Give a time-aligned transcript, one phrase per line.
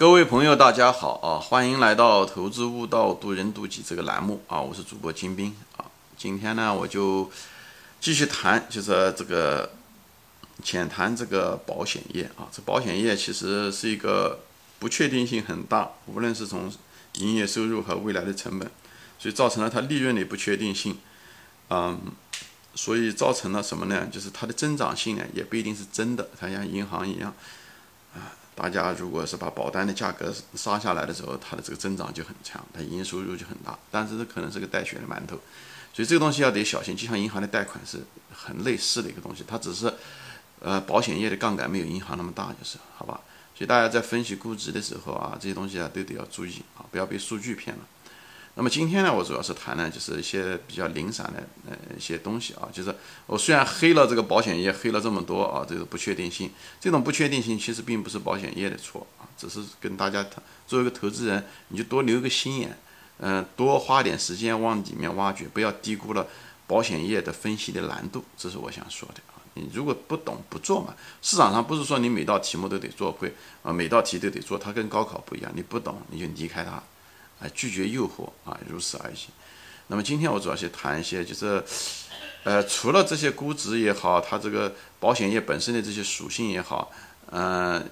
[0.00, 1.36] 各位朋友，大家好啊！
[1.38, 4.58] 欢迎来到《投资悟道，渡人渡己》这个栏目啊！
[4.58, 5.84] 我是主播金兵啊。
[6.16, 7.30] 今天呢，我就
[8.00, 9.72] 继续谈，就是这个
[10.62, 12.48] 浅谈这个保险业啊。
[12.50, 14.40] 这保险业其实是一个
[14.78, 16.72] 不确定性很大，无论是从
[17.16, 18.70] 营业收入和未来的成本，
[19.18, 20.96] 所以造成了它利润的不确定性。
[21.68, 22.00] 嗯，
[22.74, 24.08] 所以造成了什么呢？
[24.10, 26.30] 就是它的增长性呢，也不一定是真的。
[26.40, 27.34] 它像银行一样
[28.14, 28.32] 啊。
[28.60, 33.78] 大家如果是把保单的价格杀下来的时候，它的这个增长就很强，它营业收入就很大。
[33.90, 35.40] 但是这可能是个带血的馒头，
[35.94, 36.94] 所以这个东西要得小心。
[36.94, 39.90] 就像银行的贷款是很类似的一个东西，它只是
[40.60, 43.18] 呃保险业的杠杆没有银行那么大，就是好吧。
[43.56, 47.82] 所以大家在分析估值的时候啊，这些东西啊都得要注意啊，不要被数据骗了。
[48.60, 62.78] 那么今天呢，我主要是谈呢，就是一些比较零散的呃一些东西啊，就是我虽然黑了这个保险业，黑了这么多啊，这个不确定性，这种不确定性其实并不是保险业的错啊，只是跟大家谈，作为一个投资人，你就多留个心眼，
[63.20, 66.26] 嗯，多花点时间往里面挖掘，不要低估了
[66.66, 69.40] 保险业的分析的难度，这是我想说的啊。
[69.54, 76.82] 你如果不懂不做嘛，市场上不是说你每道题目都得做会啊，每道题都得做，它跟高考不一样，你不懂你就离开它。
[77.40, 79.16] 啊，拒绝诱惑啊，如此而已。
[79.88, 81.64] 那么今天我主要是谈一些，就是，
[82.44, 86.92] 呃，除了这些估值也好，它这个保险业本身的这些属性也好，
[87.32, 87.84] 嗯，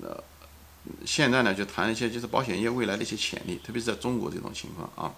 [0.00, 0.24] 呃，
[1.04, 5.12] 现在呢就谈一些，就是保险业未来的一些潜力，特别是在中国这种情况啊。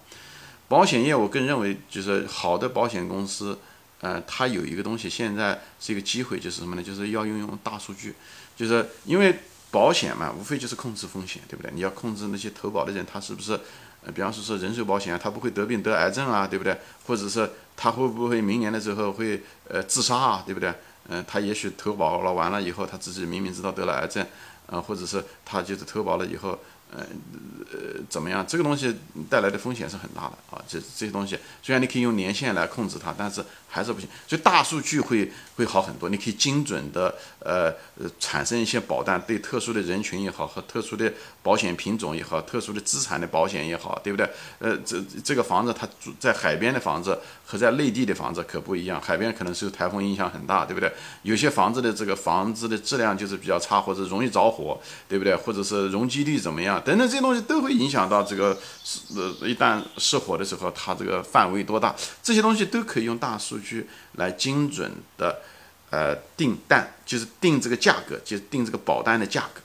[0.67, 3.57] 保险业我更认为，就是好的保险公司，
[4.01, 6.83] 呃，它有一个东西，现在是一个机会，就是什么呢？
[6.83, 8.15] 就是要运用大数据，
[8.57, 9.39] 就是因为。
[9.71, 11.71] 保险嘛，无非就是控制风险，对不对？
[11.73, 13.59] 你要控制那些投保的人，他是不是，
[14.13, 16.77] 比方说说人寿保险啊，他不会得病得癌症啊，对不对？
[17.05, 20.73] 或者是他会不会明年的时候会呃自杀啊，对不对？
[21.09, 24.25] 嗯，他也许投保了完了以后，他自己明明知道得了癌症，
[24.67, 26.57] 呃，或者是他就是投保了以后。
[26.91, 27.05] 呃
[27.71, 28.45] 呃，怎么样？
[28.47, 28.95] 这个东西
[29.29, 30.63] 带来的风险是很大的啊！
[30.67, 34.09] 这这些东西虽然你可以用年限来控制它，但是还是不行。
[34.27, 44.29] 所以大数据会会好很多，你可以精准的呃呃产生一些保单，对特殊的人群也好，和特殊的保险品种也好，特殊的资产的保险也好，对不对？
[44.59, 50.91] 呃，这这个房子它住在海边的房子和在内地的房子可不一样，海边可能受台风影响很大，对不对？
[51.23, 55.33] 有些房子的这个房子的质量就是比较差，或者容易着火，对不对？
[55.35, 56.81] 或者是容积率怎么样？
[56.83, 58.57] 等等这些东西都会影响到这个
[59.15, 61.95] 呃一旦失火的时候，它这个范围多大？
[62.21, 65.39] 这些东西都可以用大数据来精准的
[65.89, 69.61] 呃定单，就是定这个价格，就是定这个保单的价格。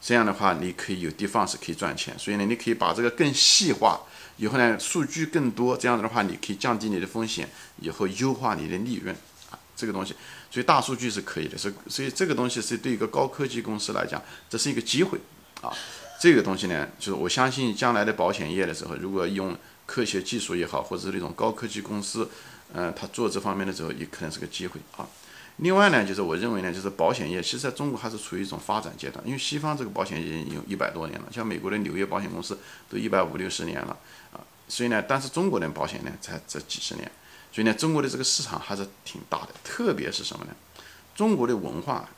[0.00, 4.00] 这样的话你可以有地方是可以赚钱，所以呢，你可以把这个更细化，
[4.36, 7.48] 以后呢数据更多，这样子的话你可以降低你的风险，
[7.80, 9.14] 以后优化你的利润
[9.50, 10.14] 啊，这个东西，
[10.50, 15.18] 所以大数据是可以的，所所以这个东西是对一个高科技公司来讲，这是一个机会
[15.60, 15.72] 啊。
[16.18, 22.28] 这个东西呢，就是我相信将来的保险业的时候，如果用科学技术也好，或者是那种高科技公司，
[22.74, 25.08] 嗯，他做这方面的时候，也可能是个机会啊。
[25.62, 33.96] 另外呢，就是我认为呢，就是保险业其实在中国还是处于一种发展阶段，因为西方这个保险已经有一百多年了，像美国的纽约保险公司都一百五六十年了
[34.32, 37.10] 啊，所以呢，但是中国的保险呢才这几十年，
[37.52, 40.54] 所以呢，中国的这个市场还是挺大的，特别是什么呢？
[41.14, 42.08] 中国的文化，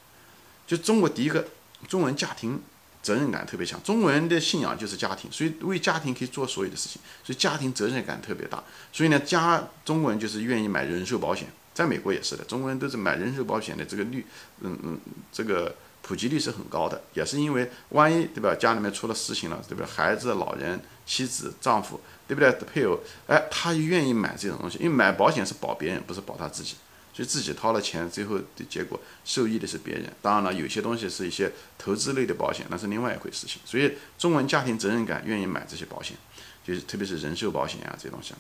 [0.66, 1.48] 就中国第一个
[1.88, 2.60] 中文家庭。
[3.02, 8.62] 责任感特别强，中国人的信仰就是家庭，所以为家庭可以做所有的事情，所以家庭责任感特别大。
[8.92, 14.24] 所以呢，家中国人就是愿意买人寿保险，在美国也是的，中国人都是买人寿保险的这个率，
[14.60, 15.00] 嗯嗯，
[15.32, 19.86] 这个普及率是很高的，也是因为万一对吧，家里面出了事情了，对不对？
[19.86, 22.50] 孩子、老人、妻子、丈夫，对不对？
[22.52, 26.76] 配偶，哎，他愿意买这种东西，因为买保险是保别人，不是保他自己。
[27.14, 30.10] 所以自己掏了钱，最后的结果受益的是别人。
[30.22, 33.60] 当然了，有些东西是一些投资类的保险，那是另外一回事情。
[33.66, 36.16] 所以，中文家庭责任感愿意买这些保险，
[36.66, 38.32] 就是特别是人寿保险啊这些东西。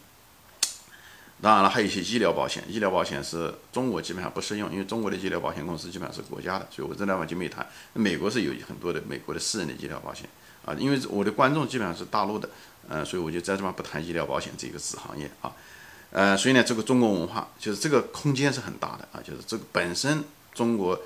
[1.42, 7.66] 当然了，还有一些医疗保险，医疗保险是中国基本上不适用，因为中国的医疗保险公司基本上是国家的，所以我这地方就没谈。
[7.94, 10.28] 美国是有很多的美国的私人的医疗保险
[10.64, 12.48] 啊，因为我的观众基本上是大陆的，
[12.88, 15.52] 呃，所以我就在这方不谈医疗保险这个子行业啊。
[16.12, 20.22] 呃，所以呢，这个中国文化就是这个空间是很大的啊，就是这个本身
[20.54, 20.96] 中国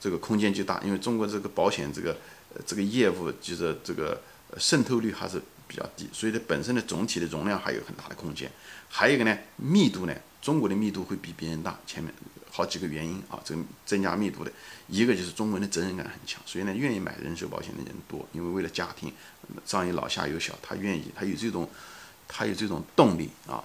[0.00, 2.16] 这个空间就大，因为中国这个保险这个
[2.66, 4.20] 这个业务就是这个
[4.58, 8.50] 渗透率还是比较低，所以它本身的总体的容量还有很大的空间。
[8.88, 12.12] 还有一个呢，密度呢，中国的密度会比别人大，前面
[12.50, 14.50] 好几个原因啊，这个增加密度的
[14.88, 19.12] 一个就是中国人的责任感很强，所以呢，愿意买人寿保险的人多，因为为了家庭
[19.64, 21.68] 上有老下有小，他愿意，他有这种
[22.26, 23.62] 他有这种动力啊。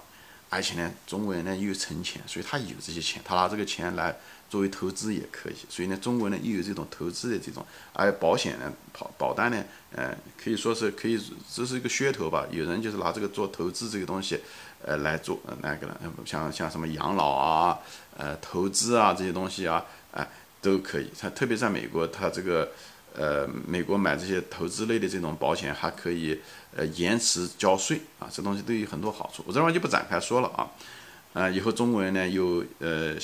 [0.50, 4.14] 而且呢，中国人呢又有存钱，所以他有这些钱，他拿这个钱来
[4.50, 5.54] 作为投资也可以。
[5.70, 7.64] 所以呢，中国人又有这种投资的这种，
[7.94, 11.18] 而保险呢，保保单呢，呃，可以说是可以，
[11.50, 12.46] 这是一个噱头吧。
[12.50, 14.38] 有人就是拿这个做投资这个东西，
[14.84, 17.78] 呃，来做那个了，像像什么养老啊，
[18.16, 20.28] 呃，投资啊这些东西啊，哎，
[20.60, 21.10] 都可以。
[21.18, 22.70] 他特别在美国，他这个。
[23.14, 26.40] 呃，美国买这些投资类的这种保险还可以，
[26.74, 30.66] 呃，延迟交税啊，这东西都有很多好处，我这边就不展开说了啊。
[31.34, 33.14] 啊，以后中国人呢又呃，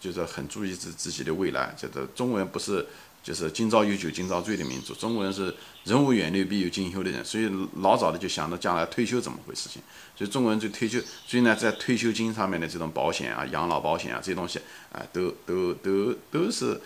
[0.00, 2.84] 就是很注意自自己的未来，觉得中国人不是
[3.26, 5.52] 就是今朝有酒今朝醉的民族，中国人是
[5.82, 7.50] 人无远虑必有近忧的人，所以
[7.80, 9.82] 老早的就想着将来退休怎么回事情，
[10.16, 14.60] 所以中国人就退休，所以呢，在退休金上面的这种保险啊，养老保险啊这些东西
[14.92, 16.80] 啊，都都都都是。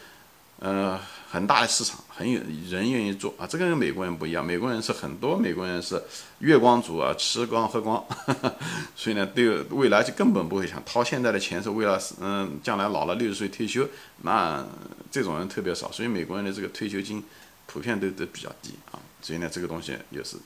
[0.61, 3.47] 呃，很大的市场，很有人愿意做啊。
[3.47, 6.03] 这个跟美国人不一样，美国人是很多美国人是
[6.41, 8.05] 月光族啊，吃光喝光，
[8.95, 13.89] 所以呢，对未来就根本不会想掏现在的钱是为了嗯，将来老了六十岁退休，
[14.23, 14.63] 那
[15.11, 17.25] 这种人特别少，所以美国人的这个退休金
[17.67, 19.01] 普遍都都比较低啊。
[19.23, 20.37] 所以呢，这个东西又是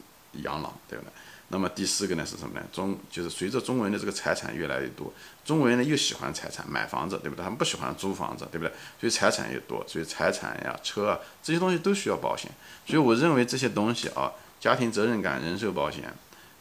[0.44, 1.10] 养老，对不对？
[1.48, 2.66] 那么第四个呢是什么呢？
[2.72, 5.12] 中就是随着中国人的这个财产越来越多，
[5.44, 7.42] 中国人呢又喜欢财产，买房子，对不对？
[7.42, 8.72] 他们不喜欢租房子，对不对？
[8.98, 12.50] 所以财产越多，所以财产呀、车啊这些东西都需要保险。
[12.86, 16.12] 所以我认为这些东西啊，家庭责任感、人寿保险，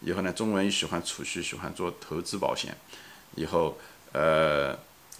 [0.01, 2.75] 以后呢，中国人又喜欢储蓄，喜欢做投资保险，
[3.35, 3.77] 以后
[4.11, 4.77] 呃。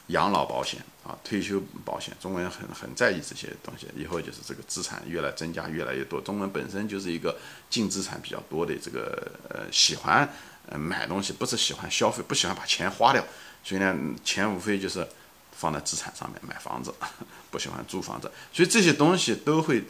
[0.07, 3.87] 养老保险啊，退休保险，中国人很很在意这些东西。
[3.95, 6.19] 以后就是这个资产越来增加越来越多。
[6.19, 7.37] 中国人本身就是一个
[7.69, 10.27] 净资产比较多的这个呃，喜欢
[10.67, 13.23] 呃买东西，不是喜欢消费，不喜欢把钱花掉。
[13.63, 13.95] 所以呢，
[14.25, 15.07] 钱无非就是
[15.51, 16.93] 放在资产上面，买房子，
[17.49, 18.29] 不喜欢租房子。
[18.51, 19.83] 所以这些东西都会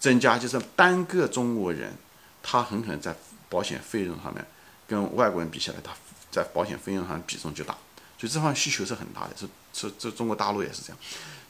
[0.00, 1.92] 增加，就是单个中国人，
[2.42, 3.14] 他很可能在
[3.48, 4.44] 保险费用上面
[4.88, 5.92] 跟外国人比起来，他
[6.32, 7.76] 在保险费用上比重就大。
[8.22, 10.98] 所以这方面需求是很大的，是是这中国大陆也是这样，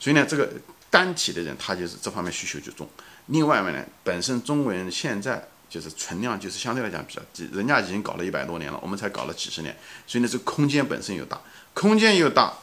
[0.00, 0.50] 所以呢，这个
[0.88, 2.88] 单体的人他就是这方面需求就重。
[3.26, 9.76] 另外呢，本身中国人现在就是存量就是相对来讲比较低，人家已经搞了一百多年了，我们才搞了几十年，
[10.06, 11.38] 所以呢，这空间本身又大，
[11.74, 12.54] 空间又大，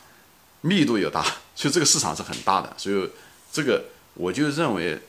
[0.62, 1.24] 密度又大，
[1.54, 2.74] 所以这个市场是很大的。
[2.80, 3.10] 所以
[3.52, 3.86] 这个
[4.16, 5.00] 我就认为，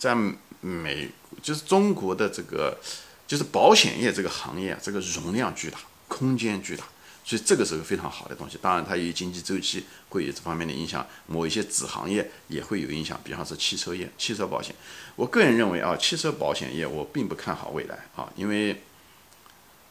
[0.00, 0.16] 在
[0.60, 1.08] 美
[1.40, 2.76] 就是中国的这个
[3.24, 5.78] 就是保险业这个行业，这个容量巨大，
[6.08, 6.84] 空间巨大。
[7.26, 14.72] 所以这个是个非常好的东西，当然它由于经济周期会有这方面的影响，某一些子行业也会有影响，比方说汽车业、汽车保险。
[15.16, 18.80] 我个人认为啊，汽车保险业我并不看好未来啊，因为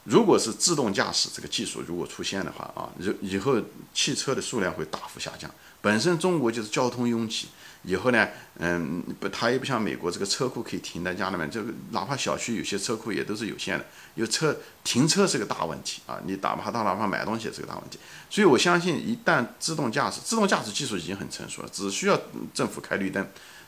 [0.05, 3.61] 如果是自动驾驶这个技术如果出现的话啊，以以后
[3.93, 5.51] 汽车的数量会大幅下降。
[5.81, 7.49] 本身中国就是交通拥挤。
[7.87, 13.85] 以后呢，嗯，不，它也不像美国这个车库可以停在家里面，这个哪怕小区有些车库也都是有限的，
[14.15, 17.99] 有车停车是个大问题啊，你哪怕到哪怕买东西也是个大问题。
[18.27, 22.19] 所以我相信，一旦自动驾驶，自动驾驶技术已经很成熟了，只需要
[22.55, 23.23] 政府开绿灯。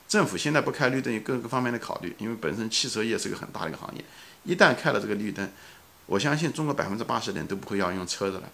[0.07, 4.04] 政府现在不开绿灯，有各个方面的考虑，因为本身汽车业是个很大的一个行业，
[4.45, 5.48] 一旦开了这个绿灯，
[6.07, 8.50] 我相信中国百分之八十的人都不会要用车子了，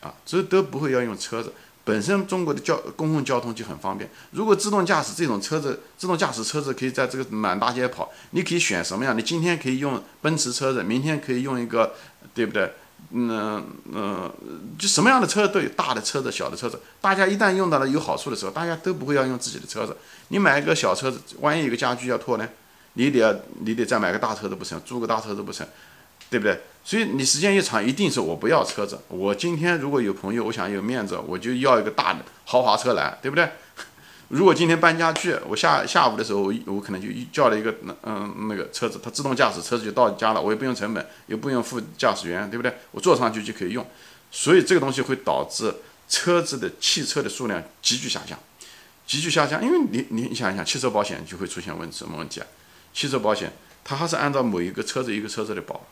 [0.00, 1.52] 啊，这都不会要用车子。
[1.84, 4.10] 本身中国的交公共交通就很方便。
[4.32, 9.16] 如果自动驾驶这种车子，自动驾驶车子可以在这个满大街跑，你可以选什么样？
[9.16, 11.94] 你今天可以用奔驰车子，明天可以用一个，
[12.34, 12.70] 对不对？
[13.12, 14.30] 嗯嗯，
[14.78, 16.78] 就什么样的车都有，大的车子、小的车子。
[17.00, 19.96] 大家一旦用到了有好处的时候，大家都不会要用自己的车子。
[20.28, 22.46] 你买一个小车子，万一有个家具要拖呢，
[22.94, 25.66] 你得要你得再买个大车子不成，租个大车子不成。
[26.30, 26.60] 对不对？
[26.84, 28.98] 所以你时间一长，一定是我不要车子。
[29.08, 33.46] 我今天如果有朋友，我想有面子，我就要一个大的豪华车来，对不对？
[34.28, 42.74] 如果今天搬家具，我下下午的时候，我我可能就叫了一个嗯那个车子，它自动驾驶，车子就到家了，我也不用成本，也不用付驾驶员，对不对？
[42.90, 43.86] 我坐上去就可以用。
[44.30, 45.74] 所以这个东西会导致
[46.08, 48.38] 车子的汽车的数量急剧下降，
[49.06, 52.46] 急剧下降，因为你你你想一想，汽车保险就会出现问什么问题啊？
[52.92, 53.52] 汽车保险
[53.84, 55.86] 它还是按照某一个车子一个车子的保。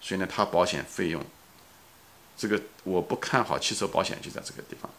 [0.00, 1.24] 所以呢，它保险费用，
[2.36, 4.90] 这个我不看好汽车保险就在这个地方。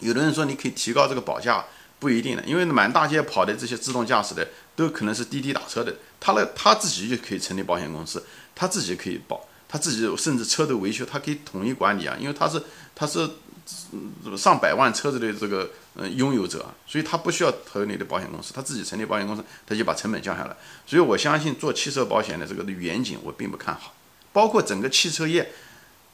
[0.00, 1.64] 有的人说你可以提高这个保价，
[1.98, 8.22] 不一定的，因为满大街跑的这些自动驾驶的都可能是滴滴打车的，他呢他自己就可以成立保险公司，
[8.54, 12.62] 他自己可以保，他自己甚至车的维修他可以统一管理啊，因为他是
[12.94, 13.30] 他是
[14.36, 20.54] 上百万车子的这个嗯拥有者，所以他不需要投你的保险公司，他自己成立保险公司，他就把成本降下来。
[20.86, 23.94] 所以我相信做汽车保险的这个远景我并不看好。
[24.36, 25.50] 包括整个汽车业，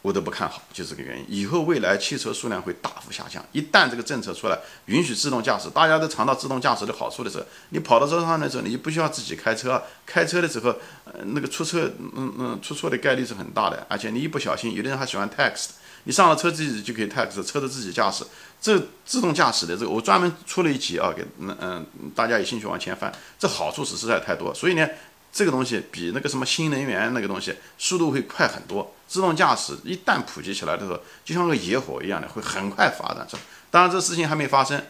[0.01, 1.27] 我都不看好，就这个原因。
[1.29, 3.45] 以后未来汽车数量会大幅下降。
[3.51, 9.83] 一旦这个政策出来，允许自动驾驶，大家都尝到自动驾驶的好处的时候，你跑到车上的时候，你就不需要自己开车。
[10.07, 10.71] 开车的时候，
[11.05, 13.85] 呃，那个出车，嗯嗯，出错的概率是很大的。
[13.91, 15.71] 而且你一不小心，有的人还喜欢 text，
[16.05, 18.25] 你上了车自己就可以 tax，车子自己驾驶。
[18.61, 24.55] 这自动驾驶的这个，我专门出了一集啊，给嗯嗯大家有兴趣往前翻，这好处是实在太多。
[24.55, 24.89] 所以呢，
[25.33, 28.95] 这个东西比那个什么新能源那个东西速度会快很多。
[29.09, 33.43] 自动驾驶一旦普及起来的时候，就像个野火一样的，会很快发展出来。
[33.71, 34.83] 当然，这事情还没发生，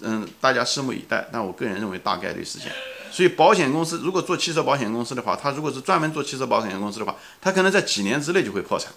[0.00, 1.28] 嗯，大家拭目以待。
[1.32, 2.72] 但我个人认为大概率事件。
[3.10, 8.92] 所以保险公司如果做汽车保险公司的话，他如果是专门做汽车保险公司的话，他可能在几年之内就会破产。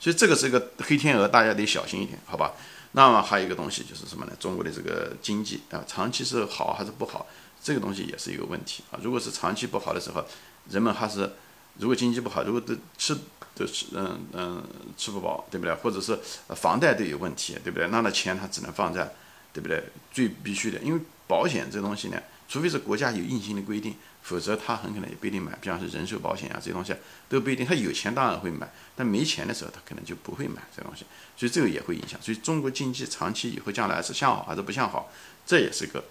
[0.00, 2.52] 所以这个是一个黑天鹅，大家得小心一点，好吧？
[2.92, 4.32] 那么还有一个东西就是什么呢？
[4.38, 7.26] 中国的这个经济啊，长期是好还是不好？
[7.64, 9.00] 这个东西也是一个问题啊。
[9.02, 10.24] 如果是长期不好的时候，
[10.70, 11.32] 人们还是
[11.78, 13.16] 如果经济不好，如果都吃
[13.56, 14.62] 都吃嗯嗯
[14.98, 15.74] 吃不饱，对不对？
[15.74, 16.16] 或者是
[16.54, 17.88] 房贷都有问题，对不对？
[17.88, 19.12] 那那钱他只能放在
[19.52, 19.82] 对不对？
[20.12, 23.96] 最必须的，因为保险这东西呢，除非是国家有硬性的规定。
[24.24, 26.94] 否则他很可能也不一定买，比方说人寿保险啊这些东西
[27.28, 27.66] 都不一定。
[27.66, 28.66] 他有钱当然会买，
[28.96, 31.04] 但没钱的时候他可能就不会买这东西，
[31.36, 32.18] 所以这个也会影响。
[32.22, 35.12] 所以中国经济长期以后将来是向好还是不向好，
[35.44, 36.02] 这也是个，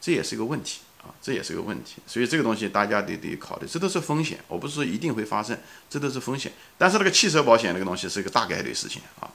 [0.00, 1.96] 这也是个问题啊，这也是个问题。
[2.06, 4.38] 所以这个东西大家得得考虑，这都是风险。
[4.48, 5.58] 我不是说一定会发生，
[5.90, 6.52] 这都是风险。
[6.78, 9.30] 但是那个汽车保险那个东西是一个大概率事情啊。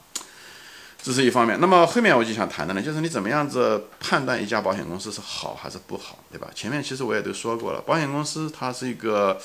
[1.04, 6.48] 这是一方面，那么后面我就想谈的呢，就是你怎么样子判断一家保险公司是好还是不好，对吧？
[6.54, 9.36] 前面其实我也都说过了，保险公司它是一个，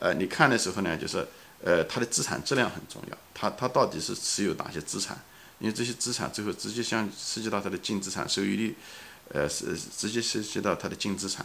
[0.00, 1.24] 呃，你看的时候呢，就是
[1.62, 5.16] 呃，它的资产质量很重要，它它到底是持有哪些资产？
[5.60, 8.76] 因为这些资产最后直接相涉及到它的净资产收益率，
[9.32, 11.44] 呃，是直接涉及到它的净资产，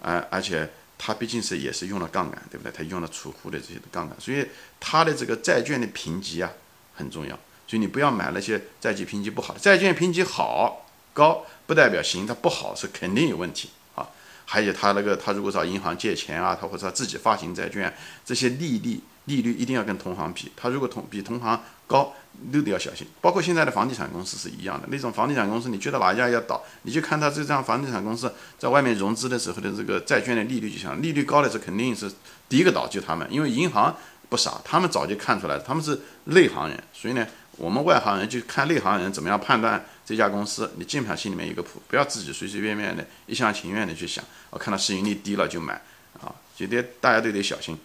[0.00, 2.72] 而而且它毕竟是也是用了杠杆，对不对？
[2.72, 4.46] 它用了储户的这些杠杆，所以
[4.80, 6.50] 它的这个债券的评级啊
[6.94, 7.38] 很重要。
[7.66, 14.06] 所以你不要买那些债券评级不好的，债券评级好高不代表行，它不好是肯定有问题啊。
[14.44, 22.14] 还有他那个，他如果找银行借钱啊，他或者他自己发行债券，这些利率利率一定要跟同行比，他如果同比同行高，
[22.50, 23.06] 都得要小心。
[23.20, 32.10] 包括现在的房地产公司是一样的，那种房地产公司，你觉得哪家要倒，你就看他这张房地产公司在外面融资的时候的这个债券的利率，就像利率高的是肯定是
[32.48, 33.94] 第一个倒就他们，因为银行
[34.30, 37.26] 不傻，他们早就看出来，他们是内行人，所以呢。
[37.58, 45.74] 我们外行人就看内行人怎么样判断这家公司，你基本上心里面有个谱，不要自己随随便便的一厢情愿的去想，我看到市盈率低了就买，
[46.18, 47.78] 啊，就得大家都得小心。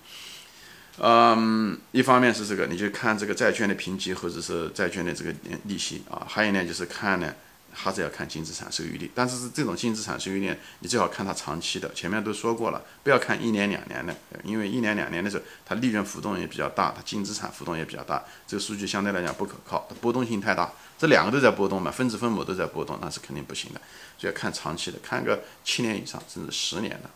[1.00, 5.34] 嗯，一方面是这个，你就看这个债券的评级或者是债券的这个
[5.66, 7.34] 利息啊，还有呢就是看呢。
[7.80, 11.94] 还是要看净资产收益率，但是是这种净资产收益率，你最好看它长期的。
[11.94, 20.72] 前面都说过了，不要看一年两年的，因为一年两年的时候，它利润浮动也比较大，它净资产浮动也比较大，这个数据相对来讲不可靠，它波动性太大。
[20.98, 23.80] 这两个都在波动嘛，分子分母都在波动，那是肯定不行的。
[24.18, 27.10] 所以要看长期的，看个七年以上甚至十年的，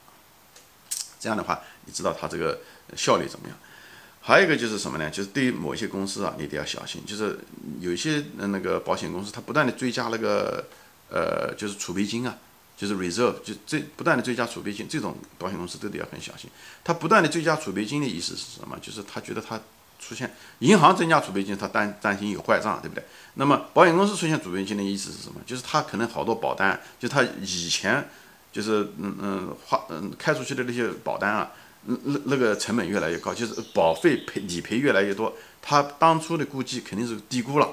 [1.20, 2.60] 这样的话，你知道它这个
[2.96, 3.58] 效率怎么样。
[4.24, 5.10] 还有一个就是什么呢？
[5.10, 7.04] 就是对于某些公司啊，你得要小心。
[7.06, 7.40] 就是
[7.80, 10.64] 有一些那个保险公司，它不断的追加那个
[11.10, 12.38] 呃，就是储备金啊，
[12.78, 16.50] 就是 reserve，就这不断的追加储备金，这种保险公司都得要很小心。
[16.84, 18.78] 它不断的追加储备金的意思是什么？
[18.80, 19.60] 就是他觉得他
[20.00, 23.04] 出现银行增加储备金，他担担心有坏账，对不对？
[23.34, 25.42] 那么保险公司出现储备金的意思是什么？
[25.48, 28.08] 就是他可能好多保单，就他以前
[28.52, 31.52] 就是嗯嗯花嗯开出去的那些保单啊。
[31.84, 37.68] 那那那个成本越来越高，就是保费赔理赔越来越多，他当初的估计肯定是低估了，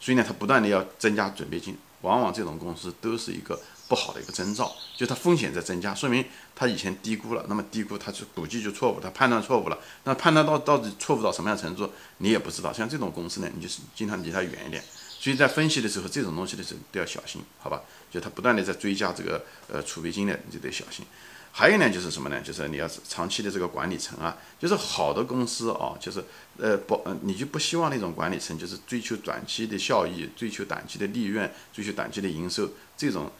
[0.00, 6.24] 所以呢，他不断的要增加准备金，往往这种公司都是一个不好的一个征兆，就它风险在增加，说明
[6.54, 14.82] 他以前低估了，那么低估他就估计就错误，他判断错误了，那判断到到底错误到什么样程度，你也不知道，像这种公司呢，你就是经常离它远一点，
[15.18, 17.82] 所以在分析的时候，这种东西的时候都要小心，好吧？
[18.10, 21.04] 就他不断的在追加这个呃储备金的，你就得小心。
[21.52, 22.40] 还有呢，就是什么呢？
[22.40, 26.24] 就是你要是长期的这个管理层啊，就是好的公司啊，就是
[26.58, 33.30] 呃不，你就不希望那种管理层就是追求短期的效益，追求短期的利润，追求短期的营收，这种，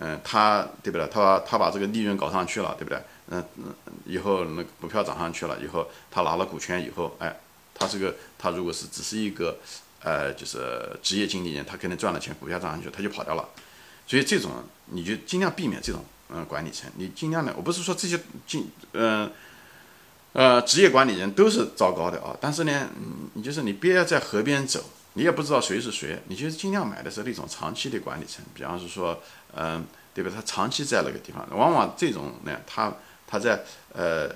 [0.00, 1.06] 嗯，他对不对？
[1.06, 3.00] 他他把这个利润搞上去了，对不对？
[3.28, 3.74] 嗯嗯，
[4.04, 7.34] 以后那个股票涨上去了，以后他拿了股权以后，哎，
[7.72, 9.56] 他这个他如果是只是一个
[10.02, 13.48] 呃，就是职业经理人，他可能赚了钱，股票涨上去他就跑掉了，
[14.08, 14.50] 所以这种
[14.86, 16.04] 你就尽量避免这种。
[16.32, 19.30] 嗯，管理层，你尽量的，我不是说这些进，嗯，
[20.32, 22.36] 呃，职业管理人都是糟糕的啊。
[22.40, 22.88] 但是呢，
[23.34, 24.84] 你就是你别要在河边走，
[25.14, 29.22] 你也不知道谁是谁，你就是尽量买的是那种长期的管理层，比方是说，
[29.54, 29.84] 嗯，
[30.14, 30.30] 对吧？
[30.34, 32.92] 他长期在那个地方，往往这种呢，他
[33.26, 34.30] 他在呃。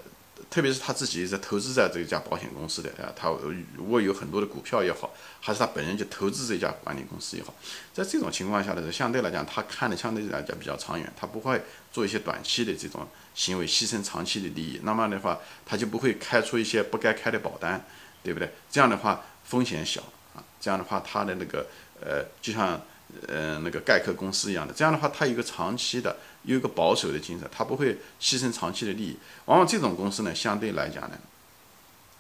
[0.51, 3.29] 特别是他自己在投资在这家保险公司的啊，他
[3.77, 7.55] 如果有很多的股票也好，还是他本人就投资这家管理公司也好，
[7.93, 11.61] 在这种情况下的时候，相对来讲，他看的相对来讲比较长远，他不会
[11.93, 14.81] 做一些短期的这种行为，牺牲长期的利益。
[14.83, 17.85] 那么的话，他就不会开出一些不该开的保单，
[18.23, 18.51] 对不对？
[18.71, 20.01] 这样的话风险小，
[20.35, 21.67] 啊，这样的话他的那个
[22.01, 22.81] 呃，就像
[23.29, 29.17] 呃那个盖克公司一样的，这样的话它有一个长期的有一个保守的精神，它不会牺牲长期的利益。
[29.47, 31.19] 往往这种公司呢，相对来讲呢，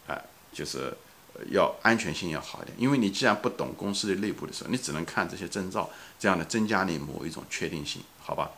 [0.06, 0.92] 哎，就是
[1.50, 8.50] 要安全性要好一点，因为你既然不懂公司的内部的时候，你只能看这些征兆，这样的增加你某一种确定性，好吧？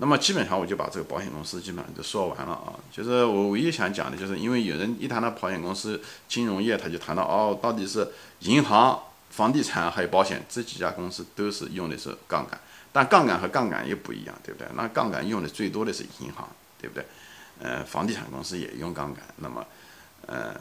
[0.00, 8.08] 那么基本上我就把这个保险公司基本上就说完了啊，就是我唯一想讲的就是，因为有人一谈到保险公司、金融业，他就谈到哦，到底是
[8.40, 12.58] 银行、房地产还有保险这几家公司都是用的是杠杆，
[12.92, 14.68] 但杠杆和杠杆又不一样，对不对？
[14.74, 16.48] 那杠杆用的最多的是银行，
[16.80, 17.04] 对不对？
[17.60, 19.66] 呃，房地产公司也用杠杆，那么，
[20.26, 20.54] 呃。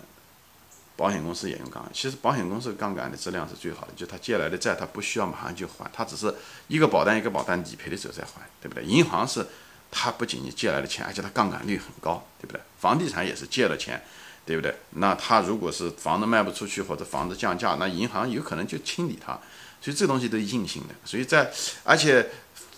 [0.97, 6.33] 保险公司也用杠杆，其实保险公司杠杆的质量是最好的，就他借来的债，他不需要马上就还，他只是
[6.67, 8.83] 一个保单一个保单理赔的时候再还，对不对？
[8.83, 9.45] 银行是，
[9.91, 12.59] 他不仅仅借来的钱，而且他杠杆率很高，对不对？
[12.79, 14.03] 房地产也是借了钱，
[14.47, 14.73] 对不对？
[14.91, 19.37] 那他如果是房子卖不出去或者房子降价，那银行有可能就清理它，
[19.81, 21.51] 所以这东西都硬性的，所以在
[21.83, 22.29] 而且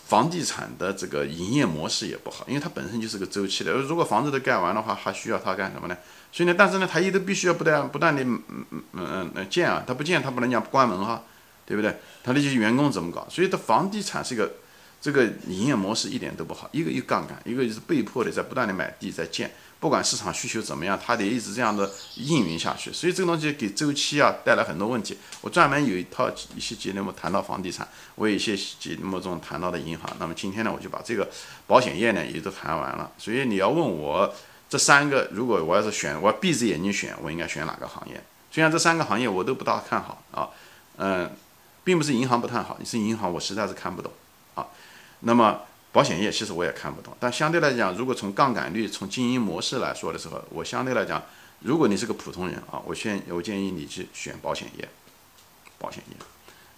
[0.07, 5.95] 房地产的这个营业模式也不好，因为它本身就是个周期的，如果房子都盖完的话，还需要它干什么呢？
[6.31, 11.23] 所以呢，但是呢，他一直必须要不断不断的嗯嗯嗯嗯建啊，他不建他不能讲关门哈，
[11.65, 11.95] 对不对？
[12.23, 13.27] 他那些员工怎么搞？
[13.29, 14.51] 所以，他房地产是一个
[15.01, 22.91] 这个营业模式一点都不好，一个有杠杆，一个就是被迫的在不断的买地在建，不管市场需求怎么样，他得一直这样的运营下去。
[22.91, 25.17] 所以这个东西给周期啊带来很多问题。
[25.41, 30.09] 我专门有一套一些节目谈到房地产，我有一些节目中谈到的银行。
[30.19, 31.29] 那么今天呢，我就把这个
[31.65, 33.11] 保险业呢也都谈完了。
[33.17, 34.33] 所以你要问我。
[34.71, 38.23] 这三个，如果我要是选，我闭着眼睛选，我应该选哪个行业？
[38.51, 40.47] 虽然这三个行业我都不大看好啊，
[40.97, 41.35] 嗯，
[41.83, 44.11] 并不是银行不看好，是银行我实在是看不懂
[44.53, 44.67] 啊。
[45.21, 51.23] 那么保险业其实我也看不懂，但相对来讲，如果从杠杆率、从经营模式来说的时候，我相对来讲，
[51.61, 54.87] 如果你是个普通人啊，我建我建议你去选保险业。
[55.79, 56.15] 保险业，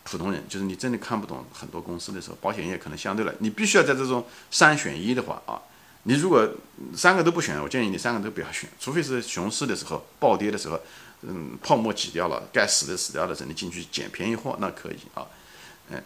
[0.03, 5.59] 普通人就是你真的看不懂很多公司的时候，保险业可能相对来，你必须要在这种三选一的话啊。
[6.03, 6.47] 你如果
[6.95, 10.79] 三个都不选，我建议你三个都不要选，除非是熊市的时候、暴跌的时候，
[11.21, 15.27] 嗯，泡沫挤掉了，该死的死掉了，只能，进去捡便宜货那可以啊，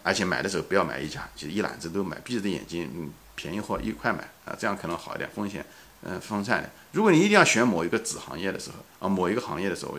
[0.02, 5.64] 而且买的时候不要买一家，就一揽子都买，闭着眼睛，嗯，便宜货一块买啊，这样可能好一点，风险
[6.02, 6.70] 嗯分散点。
[6.92, 9.98] 如果你一定要选某一个子行业的时候啊，某一个行业的时候，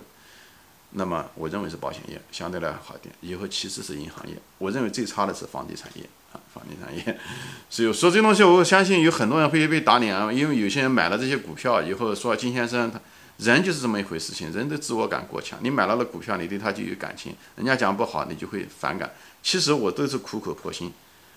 [0.91, 6.39] 那么我认为是保险业相对来好一点，以后其次是银行业，我认为最差的是房地产业啊。
[6.53, 7.19] 房地产业，
[7.69, 12.99] 所以说这东西，我相信有很多人会被打脸啊，因为有些人买了这些股票以后，说金先生他
[13.37, 19.11] 人就是这么一回事情，人的自我感过强，你买了的股票，你对他就有感情，人家讲不好，你就会反感。
[19.43, 20.91] 其实我都是苦口婆心，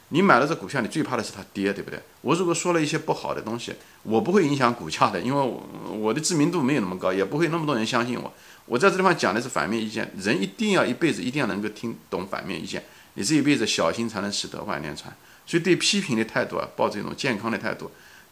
[0.08, 2.00] 你买了这股票，你最怕的是它跌，对不对？
[2.22, 8.32] 我如果说了一些不好的东西，我不会影响股价的，因为我我的知名度没有那么高，也不会那么多人相信我。
[8.64, 12.82] 我在这地方讲的是反面意见，人一定要一辈子一定要能够听懂反面意见。
[13.14, 17.90] 你这一辈子小心才能使得万年船，所以对批评的态度啊，抱着一种健康的态度，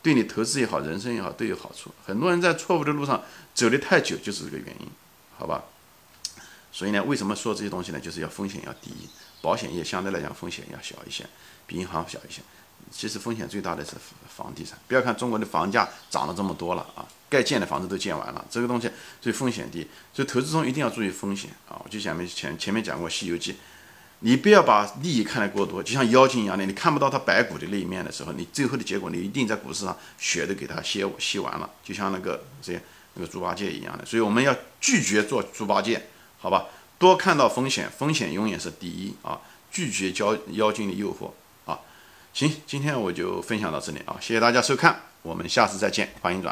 [0.09, 1.93] 对你投资也好，人生也好都有好处。
[2.03, 3.23] 很多人在错误的路上
[3.55, 4.89] 走得太久，就是这个原因，
[5.37, 5.63] 好吧？
[6.73, 8.01] 所以呢，为什么说这些东西呢？
[8.01, 8.91] 就是要风险要低，
[9.43, 11.27] 保险业相对来讲风险要小一些，
[11.67, 12.41] 比银行小一些。
[12.91, 13.93] 其实风险最大的是
[14.35, 18.91] 房地产，不要看中国的房价涨了这么多了啊，该建的房子都建完了，这个东西
[19.21, 21.79] 所以风险低，所以投资中一定要注意风险啊！
[21.85, 23.53] 我就前面前前面讲过《西游记》。
[24.21, 32.73] 你不要把利益看得过多，就像妖精一样的，你看不到它白骨的那一面的时候，你最后的结果你一定在股市上血都给它吸吸完了，就像那个这
[33.15, 34.05] 那个猪八戒一样的。
[34.05, 36.67] 所以我们要拒绝做猪八戒，好吧？
[36.99, 39.41] 多看到风险，风险永远是第一啊！
[39.71, 41.31] 拒绝妖妖精的诱惑
[41.71, 41.79] 啊！
[42.33, 46.47] 行，今天我就分享到这里啊，谢谢大家收看，我们下次再见，欢迎转。